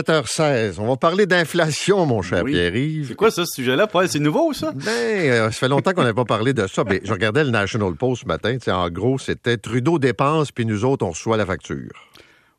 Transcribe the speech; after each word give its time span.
7h16. 0.00 0.78
On 0.78 0.86
va 0.88 0.96
parler 0.96 1.24
d'inflation, 1.26 2.04
mon 2.04 2.20
cher 2.20 2.44
Oui. 2.44 2.52
Pierre-Yves. 2.52 3.08
C'est 3.08 3.14
quoi 3.14 3.30
ça, 3.30 3.46
ce 3.46 3.54
sujet-là, 3.54 3.86
Paul? 3.86 4.08
C'est 4.08 4.18
nouveau, 4.18 4.52
ça? 4.52 4.72
Ben, 4.72 4.90
euh, 4.90 5.44
ça 5.46 5.52
fait 5.52 5.68
longtemps 5.68 5.92
qu'on 5.92 6.02
n'avait 6.02 6.12
pas 6.12 6.24
parlé 6.24 6.52
de 6.52 6.66
ça. 6.66 6.84
Mais 6.84 7.00
je 7.02 7.12
regardais 7.12 7.44
le 7.44 7.50
National 7.50 7.94
Post 7.94 8.22
ce 8.22 8.26
matin. 8.28 8.58
En 8.68 8.90
gros, 8.90 9.18
c'était 9.18 9.56
Trudeau 9.56 9.98
dépense, 9.98 10.52
puis 10.52 10.66
nous 10.66 10.84
autres, 10.84 11.06
on 11.06 11.10
reçoit 11.10 11.36
la 11.38 11.46
facture. 11.46 11.90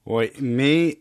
Oui, 0.08 0.31
mais 0.39 1.00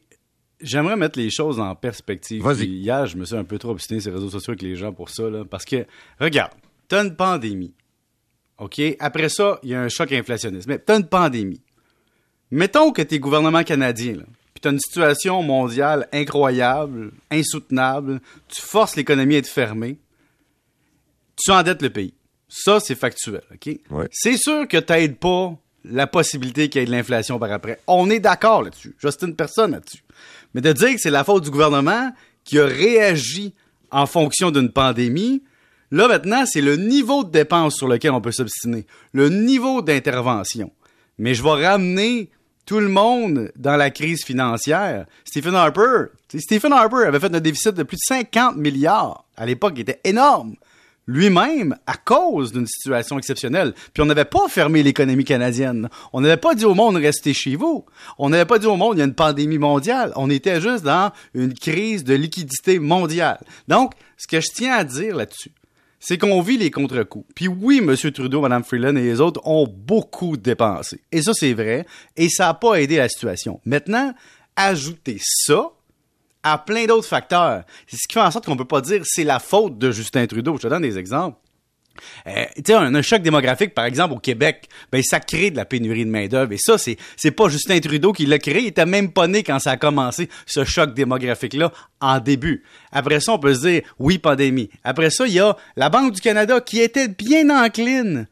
j'aimerais 0.61 0.96
mettre 0.96 1.19
les 1.19 1.30
choses 1.30 1.59
en 1.59 1.75
perspective. 1.75 2.43
Vas-y. 2.43 2.66
Hier, 2.66 3.07
je 3.07 3.16
me 3.16 3.25
suis 3.25 3.37
un 3.37 3.45
peu 3.45 3.59
trop 3.59 3.71
obstiné 3.71 4.00
sur 4.00 4.11
les 4.11 4.16
réseaux 4.16 4.30
sociaux 4.30 4.50
avec 4.50 4.62
les 4.62 4.77
gens 4.77 4.93
pour 4.93 5.09
ça, 5.09 5.30
là, 5.30 5.45
parce 5.48 5.64
que, 5.64 5.87
regarde, 6.21 6.53
t'as 6.89 7.03
une 7.03 7.16
pandémie. 7.16 7.73
OK? 8.59 8.80
Après 9.00 9.29
ça, 9.29 9.59
il 9.62 9.71
y 9.71 9.75
a 9.75 9.80
un 9.80 9.89
choc 9.89 10.12
inflationniste. 10.12 10.66
Mais 10.68 10.79
t'as 10.79 10.98
une 10.98 11.07
pandémie. 11.07 11.62
Mettons 12.50 12.93
que 12.93 13.03
t'es 13.03 13.18
gouvernement 13.18 13.62
canadien, 13.64 14.14
là, 14.16 14.25
puis 14.57 14.62
t'as 14.62 14.70
une 14.70 14.80
situation 14.80 15.43
mondiale 15.43 16.09
incroyable, 16.14 17.12
insoutenable, 17.30 18.23
tu 18.48 18.62
forces 18.62 18.96
l'économie 18.96 19.34
à 19.34 19.38
être 19.38 19.46
fermée, 19.46 19.98
tu 21.37 21.51
endettes 21.51 21.82
le 21.82 21.91
pays. 21.91 22.15
Ça, 22.48 22.80
c'est 22.80 22.95
factuel, 22.95 23.42
OK? 23.52 23.79
Ouais. 23.91 24.09
C'est 24.10 24.38
sûr 24.38 24.66
que 24.66 24.79
t'aides 24.79 25.19
pas 25.19 25.55
la 25.84 26.06
possibilité 26.06 26.70
qu'il 26.70 26.80
y 26.80 26.82
ait 26.84 26.87
de 26.87 26.91
l'inflation 26.91 27.38
par 27.38 27.52
après. 27.52 27.80
On 27.87 28.09
est 28.09 28.19
d'accord 28.19 28.62
là-dessus. 28.62 28.96
J'ostine 28.98 29.37
personne 29.37 29.73
là-dessus. 29.73 30.02
Mais 30.55 30.62
de 30.62 30.73
dire 30.73 30.95
que 30.95 31.01
c'est 31.02 31.10
la 31.10 31.23
faute 31.23 31.45
du 31.45 31.51
gouvernement 31.51 32.10
qui 32.43 32.59
a 32.59 32.65
réagi 32.65 33.52
en 33.91 34.07
fonction 34.07 34.51
d'une 34.51 34.73
pandémie, 34.73 35.43
là 35.91 36.09
maintenant, 36.09 36.46
c'est 36.46 36.62
le 36.62 36.77
niveau 36.77 37.24
de 37.24 37.30
dépenses 37.30 37.77
sur 37.77 37.88
lequel 37.88 38.12
on 38.12 38.23
peut 38.23 38.32
s'obstiner, 38.32 38.87
le 39.12 39.29
niveau 39.29 39.82
d'intervention. 39.82 40.73
Mais 41.18 41.34
je 41.34 41.43
vais 41.43 41.66
ramener 41.66 42.30
tout 42.66 42.80
le 42.80 42.88
monde 42.88 43.52
dans 43.56 43.77
la 43.77 43.91
crise 43.91 44.25
financière. 44.25 45.07
Stephen 45.24 45.55
Harper, 45.55 46.07
Stephen 46.37 46.73
Harper 46.73 47.07
avait 47.07 47.20
fait 47.20 47.34
un 47.34 47.41
déficit 47.41 47.74
de 47.74 47.84
plus 47.84 47.97
de 47.97 48.15
50 48.15 48.57
milliards. 48.57 49.24
À 49.37 49.47
l'époque, 49.47 49.74
il 49.77 49.83
était 49.83 50.01
énorme. 50.05 50.57
Lui-même, 51.09 51.77
à 51.87 51.96
cause 51.96 52.51
d'une 52.51 52.66
situation 52.66 53.16
exceptionnelle. 53.16 53.74
Puis 53.95 54.02
on 54.02 54.07
n'avait 54.07 54.24
pas 54.24 54.49
fermé 54.49 54.82
l'économie 54.82 55.24
canadienne. 55.24 55.88
On 56.13 56.21
n'avait 56.21 56.37
pas 56.37 56.57
dit 56.57 56.65
au 56.65 56.74
monde 56.74 56.96
restez 56.96 57.32
chez 57.32 57.55
vous. 57.55 57.87
On 58.18 58.30
n'avait 58.30 58.45
pas 58.45 58.59
dit 58.59 58.66
au 58.66 58.74
monde 58.74 58.96
il 58.96 58.99
y 58.99 59.02
a 59.02 59.05
une 59.05 59.15
pandémie 59.15 59.59
mondiale. 59.59 60.12
On 60.16 60.29
était 60.29 60.60
juste 60.60 60.83
dans 60.83 61.12
une 61.35 61.55
crise 61.55 62.02
de 62.02 62.15
liquidité 62.15 62.80
mondiale. 62.80 63.38
Donc, 63.68 63.93
ce 64.16 64.27
que 64.27 64.41
je 64.41 64.49
tiens 64.53 64.75
à 64.75 64.83
dire 64.83 65.15
là-dessus, 65.15 65.53
c'est 66.00 66.19
qu'on 66.19 66.41
vit 66.41 66.56
les 66.56 66.71
contre-coups. 66.71 67.27
Puis 67.34 67.49
oui, 67.49 67.78
M. 67.78 67.97
Trudeau, 68.12 68.41
Mme 68.41 68.65
Freeland 68.65 68.97
et 68.97 69.03
les 69.03 69.21
autres 69.21 69.41
ont 69.44 69.66
beaucoup 69.66 70.37
dépensé. 70.37 71.00
Et 71.12 71.22
ça, 71.22 71.33
c'est 71.34 71.55
vrai. 71.55 71.87
Et 72.16 72.28
ça 72.28 72.47
n'a 72.47 72.55
pas 72.55 72.81
aidé 72.81 72.97
la 72.97 73.09
situation. 73.09 73.61
Maintenant, 73.65 74.15
ajoutez 74.56 75.19
ça 75.21 75.71
à 76.43 76.59
plein 76.59 76.87
d'autres 76.87 77.09
facteurs. 77.09 77.65
C'est 77.87 77.97
ce 77.97 78.06
qui 78.09 78.15
fait 78.15 78.21
en 78.21 78.31
sorte 78.31 78.47
qu'on 78.47 78.56
peut 78.56 78.65
pas 78.65 78.81
dire 78.81 79.03
c'est 79.05 79.25
la 79.25 79.39
faute 79.39 79.78
de 79.78 79.91
Justin 79.91 80.27
Trudeau. 80.27 80.56
Je 80.56 80.62
te 80.62 80.69
donne 80.69 80.83
des 80.83 80.99
exemples. 80.99 81.39
Euh, 82.27 82.44
un 82.69 83.03
choc 83.03 83.22
démographique, 83.22 83.75
par 83.75 83.84
exemple, 83.84 84.15
au 84.15 84.19
Québec, 84.19 84.69
ben, 84.91 85.03
ça 85.03 85.21
crée 85.21 85.50
de 85.50 85.56
la 85.56 85.65
pénurie 85.65 86.05
de 86.05 86.11
main-d'œuvre. 86.11 86.53
Et 86.53 86.59
ça, 86.59 86.78
c'est, 86.78 86.97
c'est 87.16 87.31
pas 87.31 87.49
Justin 87.49 87.78
Trudeau 87.81 88.12
qui 88.12 88.27
l'a 88.27 88.39
créé. 88.39 88.62
Il 88.62 88.66
était 88.69 88.87
même 88.87 89.12
pas 89.12 89.27
né 89.27 89.43
quand 89.43 89.59
ça 89.59 89.72
a 89.72 89.77
commencé, 89.77 90.28
ce 90.47 90.65
choc 90.65 90.94
démographique-là, 90.94 91.72
en 92.00 92.19
début. 92.21 92.62
Après 92.93 93.21
ça, 93.21 93.33
on 93.33 93.39
peut 93.39 93.55
se 93.55 93.61
dire, 93.61 93.83
oui, 93.99 94.19
pandémie. 94.19 94.71
Après 94.84 95.11
ça, 95.11 95.27
il 95.27 95.34
y 95.34 95.41
a 95.41 95.56
la 95.77 95.89
Banque 95.89 96.12
du 96.12 96.21
Canada 96.21 96.61
qui 96.61 96.81
était 96.81 97.09
bien 97.09 97.50
encline 97.50 98.27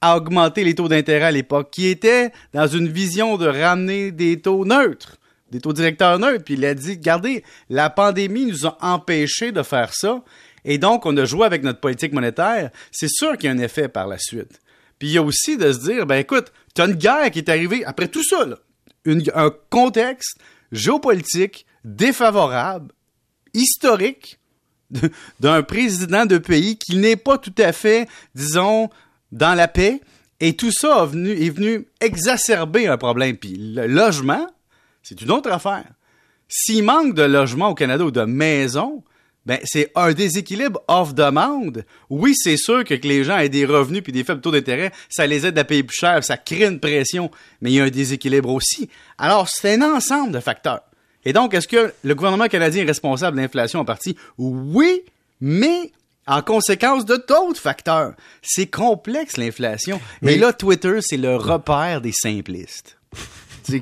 à 0.00 0.16
augmenter 0.16 0.64
les 0.64 0.74
taux 0.74 0.88
d'intérêt 0.88 1.26
à 1.26 1.30
l'époque, 1.30 1.70
qui 1.70 1.86
était 1.88 2.30
dans 2.52 2.66
une 2.66 2.88
vision 2.88 3.36
de 3.36 3.46
ramener 3.46 4.12
des 4.12 4.40
taux 4.40 4.64
neutres, 4.64 5.16
des 5.50 5.60
taux 5.60 5.72
directeurs 5.72 6.18
neutres. 6.18 6.44
Puis 6.44 6.54
il 6.54 6.64
a 6.64 6.74
dit, 6.74 6.92
regardez, 6.92 7.42
la 7.68 7.90
pandémie 7.90 8.46
nous 8.46 8.66
a 8.66 8.78
empêchés 8.80 9.52
de 9.52 9.62
faire 9.62 9.92
ça. 9.92 10.22
Et 10.70 10.76
donc, 10.76 11.06
on 11.06 11.16
a 11.16 11.24
joué 11.24 11.46
avec 11.46 11.62
notre 11.62 11.80
politique 11.80 12.12
monétaire. 12.12 12.70
C'est 12.92 13.08
sûr 13.08 13.38
qu'il 13.38 13.46
y 13.46 13.48
a 13.48 13.56
un 13.56 13.58
effet 13.58 13.88
par 13.88 14.06
la 14.06 14.18
suite. 14.18 14.60
Puis 14.98 15.08
il 15.08 15.12
y 15.12 15.18
a 15.18 15.22
aussi 15.22 15.56
de 15.56 15.72
se 15.72 15.78
dire, 15.78 16.04
ben 16.04 16.16
écoute, 16.16 16.52
tu 16.74 16.82
as 16.82 16.84
une 16.84 16.92
guerre 16.92 17.30
qui 17.30 17.38
est 17.38 17.48
arrivée 17.48 17.86
après 17.86 18.08
tout 18.08 18.22
ça, 18.22 18.46
un 19.06 19.50
contexte 19.70 20.38
géopolitique 20.70 21.64
défavorable, 21.84 22.92
historique, 23.54 24.38
d'un 25.40 25.62
président 25.62 26.26
de 26.26 26.36
pays 26.36 26.76
qui 26.76 26.96
n'est 26.96 27.16
pas 27.16 27.38
tout 27.38 27.54
à 27.56 27.72
fait, 27.72 28.06
disons, 28.34 28.90
dans 29.32 29.54
la 29.54 29.68
paix. 29.68 30.02
Et 30.40 30.54
tout 30.54 30.70
ça 30.70 31.02
a 31.02 31.04
est 31.06 31.50
venu 31.50 31.86
exacerber 32.02 32.88
un 32.88 32.98
problème. 32.98 33.38
Puis 33.38 33.56
le 33.56 33.86
logement, 33.86 34.46
c'est 35.02 35.22
une 35.22 35.30
autre 35.30 35.50
affaire. 35.50 35.86
S'il 36.46 36.84
manque 36.84 37.14
de 37.14 37.22
logements 37.22 37.70
au 37.70 37.74
Canada 37.74 38.04
ou 38.04 38.10
de 38.10 38.24
maisons, 38.24 39.02
ben 39.48 39.58
c'est 39.64 39.90
un 39.96 40.12
déséquilibre 40.12 40.80
off-demande. 40.86 41.84
Oui, 42.10 42.34
c'est 42.36 42.58
sûr 42.58 42.84
que, 42.84 42.94
que 42.94 43.08
les 43.08 43.24
gens 43.24 43.38
aient 43.38 43.48
des 43.48 43.64
revenus 43.64 44.02
puis 44.02 44.12
des 44.12 44.22
faibles 44.22 44.42
taux 44.42 44.50
d'intérêt, 44.52 44.92
ça 45.08 45.26
les 45.26 45.46
aide 45.46 45.58
à 45.58 45.64
payer 45.64 45.82
plus 45.82 45.96
cher, 45.96 46.22
ça 46.22 46.36
crée 46.36 46.66
une 46.66 46.78
pression, 46.78 47.30
mais 47.62 47.70
il 47.72 47.74
y 47.76 47.80
a 47.80 47.84
un 47.84 47.90
déséquilibre 47.90 48.50
aussi. 48.50 48.90
Alors, 49.16 49.48
c'est 49.48 49.74
un 49.82 49.94
ensemble 49.94 50.32
de 50.32 50.40
facteurs. 50.40 50.82
Et 51.24 51.32
donc, 51.32 51.54
est-ce 51.54 51.66
que 51.66 51.92
le 52.04 52.14
gouvernement 52.14 52.46
canadien 52.46 52.82
est 52.84 52.86
responsable 52.86 53.36
de 53.38 53.42
l'inflation 53.42 53.80
en 53.80 53.84
partie? 53.84 54.16
Oui, 54.36 55.00
mais 55.40 55.92
en 56.26 56.42
conséquence 56.42 57.06
de 57.06 57.16
d'autres 57.16 57.58
facteurs. 57.60 58.12
C'est 58.42 58.66
complexe, 58.66 59.38
l'inflation. 59.38 59.98
Mais 60.20 60.32
Mais- 60.32 60.38
là, 60.38 60.52
Twitter, 60.52 60.98
c'est 61.00 61.16
le 61.16 61.36
repère 61.36 62.02
des 62.02 62.12
simplistes. 62.12 62.98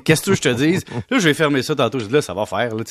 Qu'est-ce 0.03 0.21
que 0.23 0.35
je 0.35 0.41
te 0.41 0.49
dise? 0.49 0.83
Là, 1.09 1.19
je 1.19 1.23
vais 1.27 1.33
fermer 1.33 1.63
ça 1.63 1.75
tantôt. 1.75 1.99
Je 1.99 2.05
dis, 2.05 2.13
là, 2.13 2.21
ça 2.21 2.33
va 2.33 2.45
faire. 2.45 2.75
Là. 2.75 2.83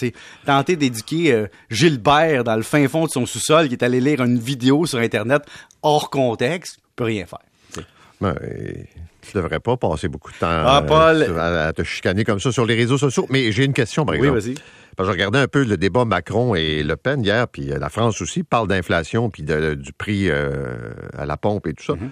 Tenter 0.44 0.76
d'éduquer 0.76 1.32
euh, 1.32 1.46
Gilbert 1.70 2.44
dans 2.44 2.56
le 2.56 2.62
fin 2.62 2.86
fond 2.88 3.04
de 3.06 3.10
son 3.10 3.26
sous-sol 3.26 3.68
qui 3.68 3.74
est 3.74 3.82
allé 3.82 4.00
lire 4.00 4.22
une 4.22 4.38
vidéo 4.38 4.86
sur 4.86 4.98
Internet 4.98 5.42
hors 5.82 6.10
contexte, 6.10 6.78
peut 6.96 7.04
rien 7.04 7.26
faire. 7.26 7.38
tu 7.72 7.80
sais. 7.80 7.86
Ben, 8.20 8.34
tu 9.22 9.36
devrais 9.36 9.60
pas 9.60 9.76
passer 9.76 10.08
beaucoup 10.08 10.30
de 10.30 10.36
temps 10.38 10.46
Ah, 10.48 10.78
euh, 10.82 10.86
Paul. 10.86 11.38
à, 11.38 11.66
à 11.68 11.72
te 11.72 11.82
chicaner 11.82 12.24
comme 12.24 12.38
ça 12.40 12.52
sur 12.52 12.64
les 12.64 12.74
réseaux 12.76 12.98
sociaux. 12.98 13.26
Mais 13.30 13.50
j'ai 13.52 13.64
une 13.64 13.72
question, 13.72 14.04
par 14.06 14.14
Oui, 14.14 14.20
exemple. 14.20 14.38
vas-y. 14.40 14.54
Parce 14.96 15.08
que 15.08 15.12
je 15.12 15.18
regardais 15.18 15.40
un 15.40 15.48
peu 15.48 15.62
le 15.64 15.76
débat 15.76 16.04
Macron 16.06 16.54
et 16.54 16.82
Le 16.82 16.96
Pen 16.96 17.22
hier, 17.22 17.46
puis 17.48 17.70
euh, 17.70 17.78
la 17.78 17.90
France 17.90 18.22
aussi 18.22 18.42
parle 18.44 18.68
d'inflation, 18.68 19.28
puis 19.28 19.42
de- 19.42 19.74
du 19.74 19.92
prix 19.92 20.30
euh, 20.30 20.76
à 21.18 21.26
la 21.26 21.36
pompe 21.36 21.66
et 21.66 21.74
tout 21.74 21.84
ça. 21.84 21.92
Mm-hmm. 21.94 22.10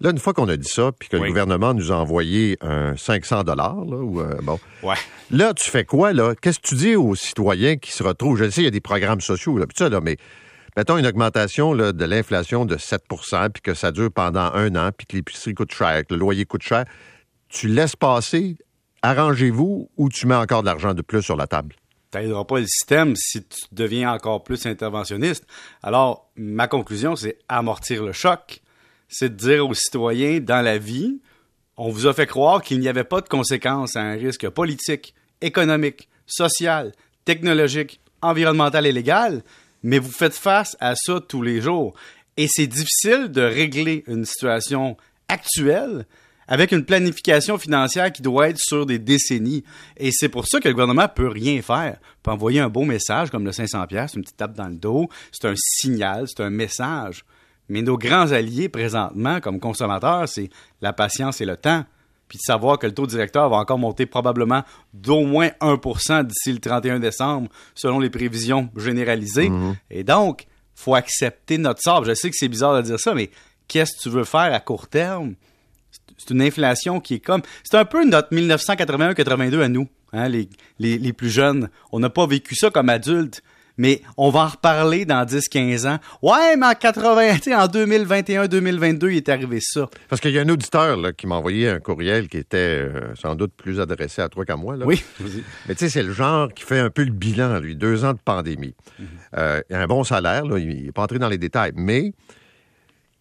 Là, 0.00 0.10
une 0.10 0.18
fois 0.18 0.34
qu'on 0.34 0.48
a 0.48 0.56
dit 0.58 0.68
ça, 0.68 0.92
puis 0.92 1.08
que 1.08 1.16
Oui. 1.16 1.22
le 1.22 1.28
gouvernement 1.28 1.72
nous 1.72 1.90
a 1.90 1.96
envoyé 1.96 2.58
un 2.60 2.96
500 2.96 3.44
dollars, 3.44 3.76
là, 3.86 3.96
ou 3.96 4.20
euh, 4.20 4.36
bon, 4.42 4.58
Ouais. 4.82 4.94
là, 5.30 5.54
tu 5.54 5.70
fais 5.70 5.84
quoi, 5.86 6.12
là? 6.12 6.34
Qu'est-ce 6.40 6.58
que 6.58 6.66
tu 6.68 6.74
dis 6.74 6.96
aux 6.96 7.14
citoyens 7.14 7.76
qui 7.76 7.92
se 7.92 8.02
retrouvent? 8.02 8.36
Je 8.36 8.50
sais, 8.50 8.60
il 8.60 8.64
y 8.64 8.68
a 8.68 8.70
des 8.70 8.80
programmes 8.82 9.22
sociaux, 9.22 9.56
là, 9.56 9.66
puis 9.66 9.76
ça, 9.78 9.88
là, 9.88 10.00
mais 10.02 10.18
mettons 10.76 10.98
une 10.98 11.06
augmentation 11.06 11.72
là, 11.72 11.92
de 11.92 12.04
l'inflation 12.04 12.66
de 12.66 12.76
7% 12.76 13.48
puis 13.50 13.62
que 13.62 13.72
ça 13.72 13.90
dure 13.90 14.12
pendant 14.12 14.52
un 14.52 14.76
an, 14.76 14.90
puis 14.96 15.06
que 15.06 15.16
l'épicerie 15.16 15.54
coûte 15.54 15.72
cher, 15.72 16.02
que 16.06 16.12
le 16.12 16.20
loyer 16.20 16.44
coûte 16.44 16.62
cher. 16.62 16.84
Tu 17.48 17.68
laisses 17.68 17.96
passer, 17.96 18.58
arrangez-vous, 19.00 19.88
ou 19.96 20.08
tu 20.10 20.26
mets 20.26 20.34
encore 20.34 20.60
de 20.60 20.66
l'argent 20.66 20.92
de 20.94 21.02
plus 21.02 21.22
sur 21.22 21.36
la 21.36 21.46
table? 21.46 21.74
t'aideras 22.10 22.44
pas 22.44 22.60
le 22.60 22.66
système 22.66 23.14
si 23.16 23.42
tu 23.44 23.58
deviens 23.72 24.10
encore 24.12 24.42
plus 24.42 24.64
interventionniste. 24.64 25.44
Alors, 25.82 26.30
ma 26.36 26.66
conclusion, 26.66 27.14
c'est 27.14 27.36
amortir 27.48 28.02
le 28.04 28.12
choc. 28.12 28.60
C'est 29.08 29.30
de 29.30 29.36
dire 29.36 29.68
aux 29.68 29.74
citoyens, 29.74 30.40
dans 30.40 30.62
la 30.62 30.78
vie, 30.78 31.20
on 31.76 31.90
vous 31.90 32.06
a 32.06 32.14
fait 32.14 32.26
croire 32.26 32.62
qu'il 32.62 32.80
n'y 32.80 32.88
avait 32.88 33.04
pas 33.04 33.20
de 33.20 33.28
conséquences 33.28 33.96
à 33.96 34.00
un 34.00 34.14
risque 34.14 34.48
politique, 34.48 35.14
économique, 35.40 36.08
social, 36.26 36.92
technologique, 37.24 38.00
environnemental 38.22 38.86
et 38.86 38.92
légal, 38.92 39.42
mais 39.82 39.98
vous 39.98 40.10
faites 40.10 40.34
face 40.34 40.76
à 40.80 40.94
ça 40.96 41.20
tous 41.20 41.42
les 41.42 41.60
jours. 41.60 41.94
Et 42.36 42.48
c'est 42.48 42.66
difficile 42.66 43.28
de 43.30 43.42
régler 43.42 44.04
une 44.06 44.24
situation 44.24 44.96
actuelle 45.28 46.06
avec 46.48 46.72
une 46.72 46.84
planification 46.84 47.58
financière 47.58 48.12
qui 48.12 48.22
doit 48.22 48.48
être 48.48 48.58
sur 48.58 48.86
des 48.86 48.98
décennies. 48.98 49.64
Et 49.96 50.10
c'est 50.12 50.28
pour 50.28 50.46
ça 50.46 50.60
que 50.60 50.68
le 50.68 50.74
gouvernement 50.74 51.08
peut 51.08 51.28
rien 51.28 51.60
faire. 51.62 51.98
peut 52.22 52.30
envoyer 52.30 52.60
un 52.60 52.68
beau 52.68 52.84
message 52.84 53.30
comme 53.30 53.44
le 53.44 53.52
500 53.52 53.86
pièces, 53.86 54.14
une 54.14 54.22
petite 54.22 54.36
tape 54.36 54.54
dans 54.54 54.68
le 54.68 54.76
dos, 54.76 55.08
c'est 55.32 55.48
un 55.48 55.54
signal, 55.56 56.26
c'est 56.28 56.42
un 56.42 56.50
message. 56.50 57.24
Mais 57.68 57.82
nos 57.82 57.98
grands 57.98 58.32
alliés 58.32 58.68
présentement 58.68 59.40
comme 59.40 59.60
consommateurs, 59.60 60.28
c'est 60.28 60.50
la 60.80 60.92
patience 60.92 61.40
et 61.40 61.44
le 61.44 61.56
temps. 61.56 61.84
Puis 62.28 62.38
de 62.38 62.42
savoir 62.42 62.78
que 62.78 62.86
le 62.86 62.94
taux 62.94 63.06
directeur 63.06 63.48
va 63.48 63.56
encore 63.58 63.78
monter 63.78 64.04
probablement 64.04 64.64
d'au 64.92 65.24
moins 65.24 65.50
1% 65.60 66.24
d'ici 66.24 66.52
le 66.52 66.58
31 66.58 66.98
décembre, 66.98 67.48
selon 67.74 68.00
les 68.00 68.10
prévisions 68.10 68.68
généralisées. 68.76 69.50
Et 69.90 70.02
donc, 70.02 70.46
faut 70.74 70.96
accepter 70.96 71.56
notre 71.56 71.80
sort. 71.82 72.04
Je 72.04 72.14
sais 72.14 72.28
que 72.28 72.36
c'est 72.36 72.48
bizarre 72.48 72.76
de 72.76 72.82
dire 72.82 72.98
ça, 72.98 73.14
mais 73.14 73.30
qu'est-ce 73.68 73.96
que 73.96 74.02
tu 74.02 74.08
veux 74.10 74.24
faire 74.24 74.52
à 74.52 74.60
court 74.60 74.88
terme? 74.88 75.34
c'est 76.18 76.30
une 76.30 76.42
inflation 76.42 77.00
qui 77.00 77.14
est 77.14 77.20
comme. 77.20 77.42
C'est 77.64 77.76
un 77.76 77.84
peu 77.84 78.04
notre 78.04 78.34
1981-82 78.34 79.62
à 79.62 79.68
nous, 79.68 79.88
hein, 80.12 80.28
les, 80.28 80.48
les, 80.78 80.98
les 80.98 81.12
plus 81.12 81.30
jeunes. 81.30 81.68
On 81.92 82.00
n'a 82.00 82.10
pas 82.10 82.26
vécu 82.26 82.54
ça 82.54 82.70
comme 82.70 82.88
adultes. 82.88 83.42
Mais 83.76 84.02
on 84.16 84.30
va 84.30 84.40
en 84.40 84.48
reparler 84.48 85.04
dans 85.04 85.24
10-15 85.24 85.88
ans. 85.88 85.98
Ouais, 86.22 86.56
mais 86.56 86.66
en 86.66 86.74
80, 86.74 87.34
tu 87.36 87.42
sais, 87.42 87.54
en 87.54 87.66
2021-2022, 87.66 89.10
il 89.10 89.16
est 89.16 89.28
arrivé 89.28 89.58
ça. 89.60 89.88
Parce 90.08 90.20
qu'il 90.20 90.32
y 90.32 90.38
a 90.38 90.42
un 90.42 90.48
auditeur 90.48 90.96
là, 90.96 91.12
qui 91.12 91.26
m'a 91.26 91.36
envoyé 91.36 91.68
un 91.68 91.80
courriel 91.80 92.28
qui 92.28 92.38
était 92.38 92.56
euh, 92.56 93.14
sans 93.14 93.34
doute 93.34 93.52
plus 93.56 93.80
adressé 93.80 94.22
à 94.22 94.28
toi 94.28 94.44
qu'à 94.44 94.56
moi. 94.56 94.76
Là. 94.76 94.86
Oui. 94.86 95.02
Mais 95.68 95.74
tu 95.74 95.80
sais, 95.80 95.90
c'est 95.90 96.02
le 96.02 96.12
genre 96.12 96.52
qui 96.52 96.64
fait 96.64 96.78
un 96.78 96.90
peu 96.90 97.04
le 97.04 97.12
bilan, 97.12 97.58
lui. 97.58 97.76
Deux 97.76 98.04
ans 98.04 98.12
de 98.12 98.18
pandémie. 98.24 98.74
Euh, 99.36 99.60
il 99.68 99.76
a 99.76 99.80
un 99.80 99.86
bon 99.86 100.04
salaire, 100.04 100.44
là, 100.44 100.58
il 100.58 100.84
n'est 100.84 100.92
pas 100.92 101.02
entré 101.02 101.18
dans 101.18 101.28
les 101.28 101.38
détails, 101.38 101.72
mais 101.74 102.12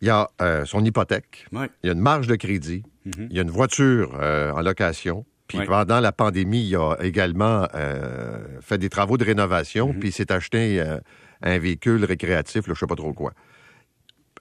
il 0.02 0.08
y 0.08 0.10
a 0.10 0.30
euh, 0.42 0.66
son 0.66 0.84
hypothèque, 0.84 1.46
il 1.52 1.88
y 1.88 1.90
a 1.90 1.94
une 1.94 2.00
marge 2.00 2.28
de 2.28 2.36
crédit, 2.36 2.84
il 3.06 3.34
y 3.34 3.40
a 3.40 3.42
une 3.42 3.52
voiture 3.52 4.14
en 4.14 4.62
location. 4.62 5.26
Puis 5.48 5.60
pendant 5.66 6.00
la 6.00 6.12
pandémie, 6.12 6.68
il 6.68 6.76
a 6.76 6.96
également 7.02 7.68
euh, 7.76 8.40
fait 8.62 8.78
des 8.78 8.90
travaux 8.90 9.18
de 9.18 9.24
rénovation, 9.24 9.94
puis 9.94 10.10
il 10.10 10.12
s'est 10.12 10.32
acheté 10.32 10.82
euh, 10.82 10.98
un 11.44 11.60
véhicule 11.60 12.04
récréatif, 12.04 12.68
là, 12.68 12.74
je 12.74 12.80
sais 12.80 12.88
pas 12.88 12.96
trop 12.96 13.14
quoi, 13.14 13.34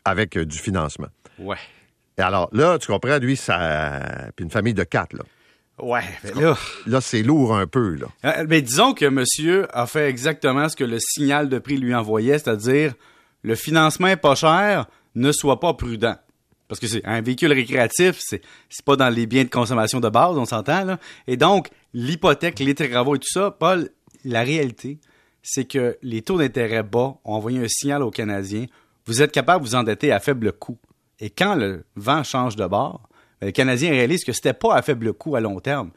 avec 0.05 0.37
euh, 0.37 0.47
du 0.47 0.56
financement. 0.56 1.09
Ouais. 1.39 1.59
Et 2.17 2.23
alors 2.23 2.49
là, 2.53 2.79
tu 2.79 2.87
comprends, 2.87 3.19
lui, 3.19 3.37
ça. 3.37 4.31
Puis 4.35 4.45
une 4.45 4.51
famille 4.51 4.75
de 4.75 4.85
quatre, 4.85 5.12
là. 5.15 5.25
Ouais, 5.79 6.05
mais 6.23 6.41
là... 6.41 6.56
Là, 6.87 7.01
c'est 7.01 7.23
lourd 7.23 7.57
un 7.57 7.67
peu, 7.67 7.97
là. 7.97 8.45
Mais 8.49 8.62
disons 8.62 8.95
que 8.95 9.07
monsieur 9.07 9.67
a 9.77 9.87
fait 9.87 10.09
exactement 10.09 10.69
ce 10.69 10.77
que 10.77 10.85
le 10.85 10.99
signal 11.00 11.49
de 11.49 11.59
prix 11.59 11.77
lui 11.77 11.95
envoyait, 11.95 12.39
c'est-à-dire 12.39 12.95
le 13.43 13.57
financement 13.57 14.07
est 14.07 14.17
pas 14.17 14.37
cher, 14.37 14.87
ne 15.17 15.33
sois 15.33 15.59
pas 15.59 15.75
prudent. 15.75 16.17
Parce 16.69 16.81
que 16.81 16.87
c'est 16.87 17.05
un 17.05 17.20
véhicule 17.20 17.52
récréatif, 17.52 18.20
c'est 18.20 18.40
pas 18.84 18.96
dans 18.96 19.11
les 19.11 19.26
biens 19.26 19.44
de 19.44 19.50
consommation 19.50 20.00
de 20.00 20.08
base, 20.08 20.37
on 20.37 20.46
s'entend. 20.46 20.96
Et 21.26 21.37
donc 21.37 21.69
l'hypothèque, 21.93 22.58
les 22.58 22.75
travaux 22.75 23.16
et 23.16 23.19
tout 23.19 23.31
ça, 23.31 23.50
Paul, 23.50 23.90
la 24.25 24.43
réalité, 24.43 24.99
c'est 25.43 25.66
que 25.66 25.99
les 26.02 26.22
taux 26.22 26.38
d'intérêt 26.38 26.82
bas 26.82 27.16
ont 27.25 27.34
envoyé 27.34 27.62
un 27.62 27.69
signal 27.69 28.02
aux 28.02 28.11
Canadiens. 28.11 28.64
Vous 29.06 29.20
êtes 29.20 29.31
capable 29.31 29.62
de 29.62 29.69
vous 29.69 29.75
endetter 29.75 30.11
à 30.11 30.20
faible 30.20 30.52
coût. 30.52 30.78
Et 31.20 31.28
quand 31.28 31.55
le 31.55 31.84
vent 31.96 32.25
change 32.25 32.56
de 32.56 32.66
bord, 32.66 33.08
ben, 33.40 33.49
le 33.49 33.52
Canadien 33.52 33.90
réalise 33.90 34.25
que 34.25 34.32
c'était 34.32 34.55
pas 34.55 34.75
à 34.75 34.82
faible 34.82 35.12
coût 35.12 35.37
à 35.37 35.40
long 35.40 35.61
terme. 35.61 35.90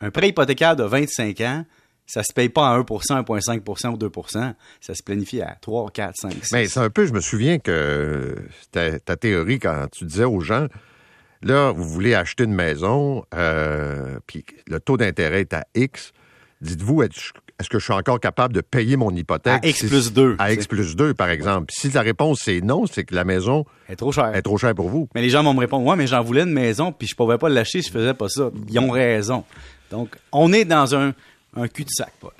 Un 0.00 0.10
prêt 0.10 0.30
hypothécaire 0.30 0.76
de 0.76 0.84
25 0.84 1.40
ans, 1.42 1.64
ça 2.06 2.22
se 2.22 2.32
paye 2.32 2.48
pas 2.48 2.68
à 2.68 2.78
1% 2.78 2.84
1,5% 3.24 3.88
ou 3.88 3.96
2% 3.98 4.54
Ça 4.80 4.94
se 4.94 5.02
planifie 5.02 5.40
à 5.42 5.56
3, 5.60 5.90
4, 5.90 6.14
5, 6.16 6.32
6. 6.32 6.52
Mais 6.52 6.66
c'est 6.68 6.80
un 6.80 6.90
peu, 6.90 7.06
je 7.06 7.12
me 7.12 7.20
souviens 7.20 7.58
que 7.58 8.36
c'était 8.62 9.00
ta 9.00 9.16
théorie 9.16 9.58
quand 9.58 9.86
tu 9.92 10.04
disais 10.04 10.24
aux 10.24 10.40
gens, 10.40 10.66
là, 11.42 11.72
vous 11.72 11.84
voulez 11.88 12.14
acheter 12.14 12.44
une 12.44 12.54
maison, 12.54 13.24
euh, 13.34 14.18
puis 14.26 14.44
le 14.68 14.80
taux 14.80 14.96
d'intérêt 14.96 15.40
est 15.42 15.52
à 15.54 15.64
X. 15.74 16.12
Dites-vous, 16.62 17.02
est-ce 17.02 17.68
que 17.68 17.78
je 17.78 17.84
suis 17.84 17.92
encore 17.92 18.18
capable 18.18 18.54
de 18.54 18.60
payer 18.62 18.96
mon 18.96 19.10
hypothèque? 19.14 19.62
À 19.64 19.66
X 19.68 19.80
Si- 19.80 19.86
plus 19.88 20.12
2. 20.12 20.36
À 20.38 20.52
X 20.52 20.66
plus 20.66 20.96
2, 20.96 21.12
par 21.12 21.28
exemple. 21.28 21.66
Si 21.70 21.90
la 21.90 22.00
réponse 22.02 22.40
c'est 22.44 22.60
non, 22.62 22.86
c'est 22.86 23.04
que 23.04 23.14
la 23.14 23.24
maison 23.24 23.64
est 23.88 23.96
trop 23.96 24.10
cher. 24.12 24.34
est 24.34 24.42
trop 24.42 24.56
chère 24.56 24.74
pour 24.74 24.88
vous. 24.88 25.08
Mais 25.14 25.20
les 25.22 25.28
gens 25.30 25.42
vont 25.42 25.52
me 25.54 25.60
répondre, 25.60 25.84
ouais, 25.86 25.96
mais 25.96 26.06
j'en 26.06 26.22
voulais 26.22 26.42
une 26.44 26.52
maison, 26.52 26.92
puis 26.92 27.06
je 27.08 27.14
pouvais 27.14 27.36
pas 27.38 27.48
l'acheter 27.48 27.82
si 27.82 27.88
je 27.88 27.92
faisais 27.92 28.14
pas 28.14 28.28
ça. 28.28 28.50
Ils 28.68 28.78
ont 28.78 28.90
raison. 28.90 29.44
Donc, 29.90 30.16
on 30.32 30.52
est 30.52 30.64
dans 30.64 30.94
un, 30.96 31.12
un 31.56 31.68
cul-de-sac, 31.68 32.12
Paul. 32.20 32.32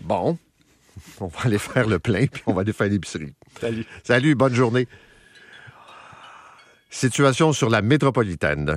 Bon, 0.00 0.38
on 1.20 1.26
va 1.26 1.40
aller 1.44 1.58
faire 1.58 1.86
le 1.86 1.98
plein, 1.98 2.26
puis 2.26 2.42
on 2.46 2.52
va 2.52 2.62
aller 2.62 2.72
faire 2.72 2.88
l'épicerie. 2.88 3.34
Salut. 3.60 3.86
Salut, 4.04 4.34
bonne 4.34 4.54
journée. 4.54 4.88
Situation 6.90 7.52
sur 7.52 7.68
la 7.68 7.82
métropolitaine. 7.82 8.70